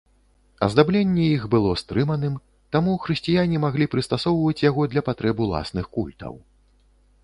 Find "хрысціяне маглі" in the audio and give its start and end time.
3.05-3.91